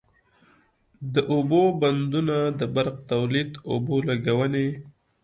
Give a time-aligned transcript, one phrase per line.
[1.13, 4.67] د اوبو بندونه د برق تولید، اوبو لګونی،